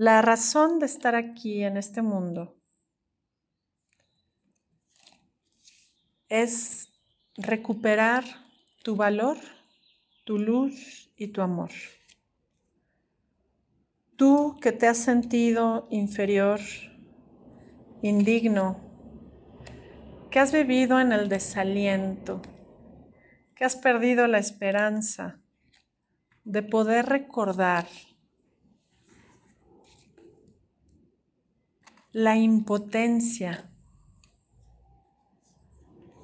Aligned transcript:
La 0.00 0.22
razón 0.22 0.78
de 0.78 0.86
estar 0.86 1.16
aquí 1.16 1.64
en 1.64 1.76
este 1.76 2.02
mundo 2.02 2.54
es 6.28 6.92
recuperar 7.36 8.22
tu 8.84 8.94
valor, 8.94 9.38
tu 10.22 10.38
luz 10.38 11.10
y 11.16 11.32
tu 11.32 11.42
amor. 11.42 11.70
Tú 14.14 14.56
que 14.62 14.70
te 14.70 14.86
has 14.86 14.98
sentido 14.98 15.88
inferior, 15.90 16.60
indigno, 18.00 18.78
que 20.30 20.38
has 20.38 20.52
vivido 20.52 21.00
en 21.00 21.10
el 21.10 21.28
desaliento, 21.28 22.40
que 23.56 23.64
has 23.64 23.74
perdido 23.74 24.28
la 24.28 24.38
esperanza 24.38 25.40
de 26.44 26.62
poder 26.62 27.06
recordar 27.06 27.88
la 32.12 32.36
impotencia 32.36 33.70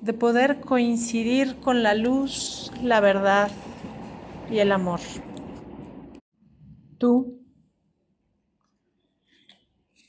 de 0.00 0.12
poder 0.14 0.60
coincidir 0.60 1.60
con 1.60 1.82
la 1.82 1.94
luz, 1.94 2.72
la 2.82 3.00
verdad 3.00 3.50
y 4.50 4.58
el 4.58 4.72
amor. 4.72 5.00
Tú, 6.98 7.44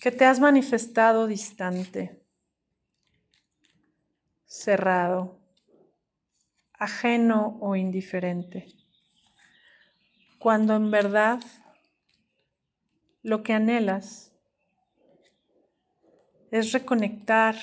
que 0.00 0.10
te 0.10 0.24
has 0.24 0.40
manifestado 0.40 1.28
distante, 1.28 2.26
cerrado, 4.46 5.38
ajeno 6.72 7.58
o 7.60 7.76
indiferente, 7.76 8.66
cuando 10.40 10.74
en 10.74 10.90
verdad 10.90 11.40
lo 13.22 13.44
que 13.44 13.52
anhelas 13.52 14.31
es 16.52 16.70
reconectar 16.72 17.56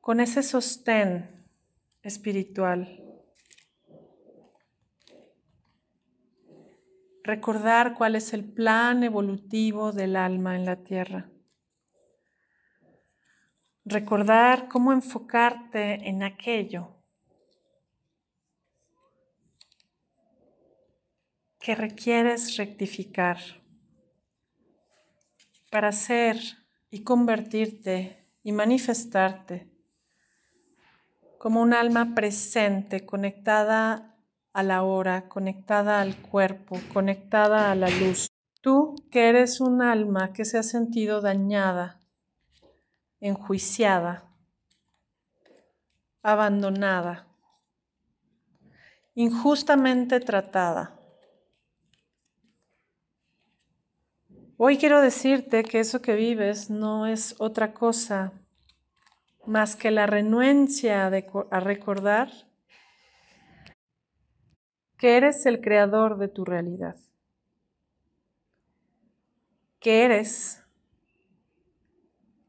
con 0.00 0.20
ese 0.20 0.44
sostén 0.44 1.44
espiritual. 2.02 3.02
Recordar 7.24 7.94
cuál 7.94 8.14
es 8.14 8.32
el 8.32 8.44
plan 8.44 9.02
evolutivo 9.02 9.90
del 9.90 10.14
alma 10.14 10.54
en 10.54 10.66
la 10.66 10.76
tierra. 10.76 11.28
Recordar 13.84 14.68
cómo 14.68 14.92
enfocarte 14.92 16.08
en 16.08 16.22
aquello 16.22 16.94
que 21.58 21.74
requieres 21.74 22.56
rectificar 22.56 23.63
para 25.74 25.90
ser 25.90 26.36
y 26.88 27.02
convertirte 27.02 28.30
y 28.44 28.52
manifestarte 28.52 29.68
como 31.36 31.60
un 31.60 31.74
alma 31.74 32.14
presente, 32.14 33.04
conectada 33.04 34.16
a 34.52 34.62
la 34.62 34.84
hora, 34.84 35.28
conectada 35.28 36.00
al 36.00 36.14
cuerpo, 36.22 36.78
conectada 36.92 37.72
a 37.72 37.74
la 37.74 37.90
luz. 37.90 38.28
Tú 38.60 38.94
que 39.10 39.28
eres 39.28 39.60
un 39.60 39.82
alma 39.82 40.32
que 40.32 40.44
se 40.44 40.58
ha 40.58 40.62
sentido 40.62 41.20
dañada, 41.20 41.98
enjuiciada, 43.18 44.30
abandonada, 46.22 47.26
injustamente 49.16 50.20
tratada. 50.20 51.00
Hoy 54.66 54.78
quiero 54.78 55.02
decirte 55.02 55.62
que 55.62 55.78
eso 55.78 56.00
que 56.00 56.14
vives 56.14 56.70
no 56.70 57.06
es 57.06 57.34
otra 57.38 57.74
cosa 57.74 58.32
más 59.44 59.76
que 59.76 59.90
la 59.90 60.06
renuencia 60.06 61.04
a 61.04 61.60
recordar 61.60 62.30
que 64.96 65.18
eres 65.18 65.44
el 65.44 65.60
creador 65.60 66.16
de 66.16 66.28
tu 66.28 66.46
realidad, 66.46 66.96
que 69.80 70.02
eres 70.06 70.64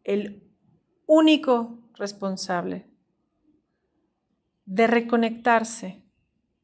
el 0.06 0.42
único 1.08 1.80
responsable 1.96 2.90
de 4.64 4.88
reconectarse 4.88 6.02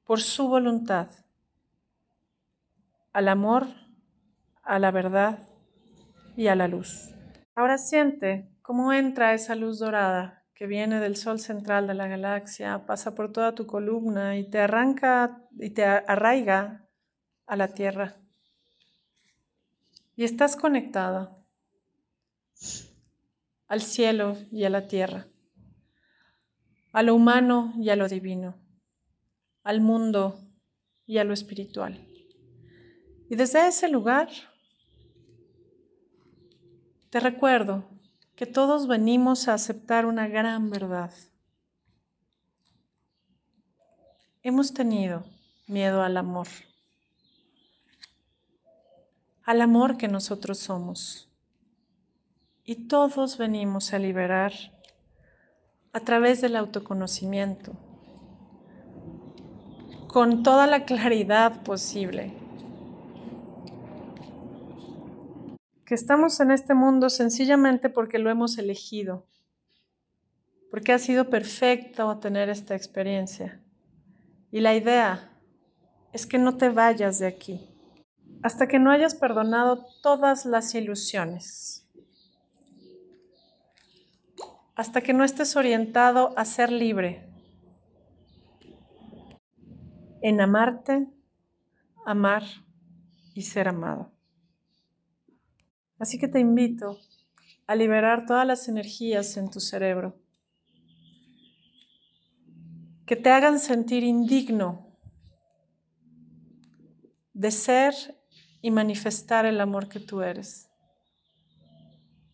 por 0.05 0.21
su 0.21 0.47
voluntad 0.47 1.09
al 3.11 3.27
amor, 3.27 3.80
a 4.63 4.79
la 4.79 4.91
verdad 4.91 5.39
y 6.35 6.47
a 6.47 6.55
la 6.55 6.67
luz. 6.67 7.09
Ahora 7.55 7.77
siente 7.77 8.49
cómo 8.61 8.93
entra 8.93 9.33
esa 9.33 9.55
luz 9.55 9.79
dorada 9.79 10.45
que 10.55 10.67
viene 10.67 10.99
del 10.99 11.15
sol 11.15 11.39
central 11.39 11.87
de 11.87 11.95
la 11.95 12.07
galaxia, 12.07 12.85
pasa 12.85 13.15
por 13.15 13.31
toda 13.31 13.55
tu 13.55 13.65
columna 13.65 14.37
y 14.37 14.49
te 14.49 14.59
arranca 14.59 15.41
y 15.59 15.71
te 15.71 15.83
arraiga 15.83 16.87
a 17.47 17.55
la 17.55 17.69
Tierra. 17.69 18.15
Y 20.15 20.23
estás 20.23 20.55
conectada 20.55 21.35
al 23.67 23.81
cielo 23.81 24.37
y 24.51 24.65
a 24.65 24.69
la 24.69 24.87
tierra, 24.87 25.27
a 26.91 27.01
lo 27.03 27.15
humano 27.15 27.73
y 27.77 27.89
a 27.89 27.95
lo 27.95 28.07
divino, 28.07 28.55
al 29.63 29.79
mundo 29.79 30.39
y 31.05 31.17
a 31.17 31.23
lo 31.23 31.33
espiritual. 31.33 32.05
Y 33.29 33.35
desde 33.35 33.65
ese 33.65 33.87
lugar 33.87 34.27
te 37.11 37.19
recuerdo 37.19 37.83
que 38.37 38.45
todos 38.45 38.87
venimos 38.87 39.49
a 39.49 39.53
aceptar 39.53 40.05
una 40.05 40.29
gran 40.29 40.69
verdad. 40.69 41.11
Hemos 44.41 44.73
tenido 44.73 45.25
miedo 45.67 46.03
al 46.03 46.15
amor, 46.15 46.47
al 49.43 49.61
amor 49.61 49.97
que 49.97 50.07
nosotros 50.07 50.57
somos. 50.59 51.29
Y 52.63 52.87
todos 52.87 53.37
venimos 53.37 53.91
a 53.93 53.99
liberar 53.99 54.53
a 55.91 55.99
través 55.99 56.39
del 56.39 56.55
autoconocimiento, 56.55 57.73
con 60.07 60.43
toda 60.43 60.65
la 60.65 60.85
claridad 60.85 61.61
posible 61.63 62.40
que 65.91 65.95
estamos 65.95 66.39
en 66.39 66.51
este 66.51 66.73
mundo 66.73 67.09
sencillamente 67.09 67.89
porque 67.89 68.17
lo 68.17 68.29
hemos 68.29 68.57
elegido, 68.57 69.25
porque 70.69 70.93
ha 70.93 70.97
sido 70.97 71.29
perfecto 71.29 72.17
tener 72.19 72.47
esta 72.47 72.75
experiencia. 72.75 73.61
Y 74.53 74.61
la 74.61 74.73
idea 74.73 75.33
es 76.13 76.25
que 76.25 76.37
no 76.37 76.55
te 76.55 76.69
vayas 76.69 77.19
de 77.19 77.27
aquí 77.27 77.67
hasta 78.41 78.69
que 78.69 78.79
no 78.79 78.89
hayas 78.89 79.15
perdonado 79.15 79.85
todas 80.01 80.45
las 80.45 80.73
ilusiones, 80.75 81.85
hasta 84.75 85.01
que 85.01 85.11
no 85.11 85.25
estés 85.25 85.57
orientado 85.57 86.33
a 86.37 86.45
ser 86.45 86.71
libre, 86.71 87.27
en 90.21 90.39
amarte, 90.39 91.09
amar 92.05 92.43
y 93.33 93.41
ser 93.41 93.67
amado. 93.67 94.09
Así 96.01 96.17
que 96.17 96.27
te 96.27 96.39
invito 96.39 96.97
a 97.67 97.75
liberar 97.75 98.25
todas 98.25 98.47
las 98.47 98.67
energías 98.67 99.37
en 99.37 99.51
tu 99.51 99.59
cerebro 99.59 100.15
que 103.05 103.15
te 103.15 103.29
hagan 103.29 103.59
sentir 103.59 104.03
indigno 104.03 104.97
de 107.33 107.51
ser 107.51 107.93
y 108.63 108.71
manifestar 108.71 109.45
el 109.45 109.61
amor 109.61 109.89
que 109.89 109.99
tú 109.99 110.23
eres. 110.23 110.71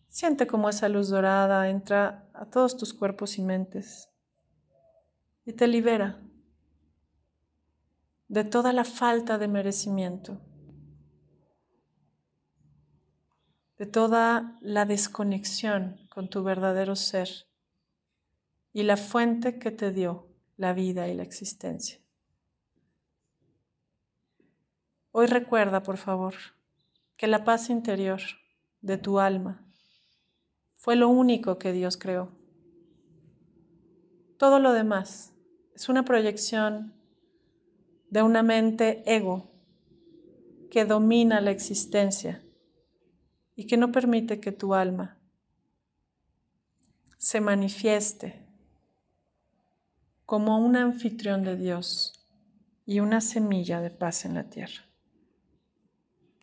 Siente 0.08 0.46
cómo 0.46 0.70
esa 0.70 0.88
luz 0.88 1.10
dorada 1.10 1.68
entra 1.68 2.26
a 2.32 2.46
todos 2.46 2.74
tus 2.78 2.94
cuerpos 2.94 3.36
y 3.36 3.42
mentes 3.42 4.08
y 5.44 5.52
te 5.52 5.66
libera 5.66 6.18
de 8.28 8.44
toda 8.44 8.72
la 8.72 8.84
falta 8.84 9.36
de 9.36 9.48
merecimiento. 9.48 10.40
De 13.78 13.86
toda 13.86 14.58
la 14.60 14.84
desconexión 14.86 16.08
con 16.10 16.28
tu 16.28 16.42
verdadero 16.42 16.96
ser 16.96 17.28
y 18.72 18.82
la 18.82 18.96
fuente 18.96 19.58
que 19.60 19.70
te 19.70 19.92
dio 19.92 20.26
la 20.56 20.72
vida 20.72 21.06
y 21.08 21.14
la 21.14 21.22
existencia. 21.22 22.00
Hoy 25.12 25.26
recuerda, 25.26 25.82
por 25.84 25.96
favor, 25.96 26.34
que 27.16 27.28
la 27.28 27.44
paz 27.44 27.70
interior 27.70 28.20
de 28.80 28.98
tu 28.98 29.20
alma 29.20 29.64
fue 30.74 30.96
lo 30.96 31.08
único 31.08 31.58
que 31.58 31.72
Dios 31.72 31.96
creó. 31.96 32.32
Todo 34.38 34.58
lo 34.58 34.72
demás 34.72 35.34
es 35.74 35.88
una 35.88 36.04
proyección 36.04 36.94
de 38.10 38.22
una 38.22 38.42
mente 38.42 39.02
ego 39.06 39.52
que 40.70 40.84
domina 40.84 41.40
la 41.40 41.52
existencia 41.52 42.42
y 43.58 43.66
que 43.66 43.76
no 43.76 43.90
permite 43.90 44.38
que 44.38 44.52
tu 44.52 44.72
alma 44.72 45.18
se 47.16 47.40
manifieste 47.40 48.40
como 50.24 50.58
un 50.58 50.76
anfitrión 50.76 51.42
de 51.42 51.56
Dios 51.56 52.24
y 52.86 53.00
una 53.00 53.20
semilla 53.20 53.80
de 53.80 53.90
paz 53.90 54.24
en 54.24 54.34
la 54.34 54.44
tierra. 54.44 54.87